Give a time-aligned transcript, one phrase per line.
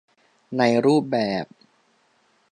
[0.57, 1.45] ในรูปแบบ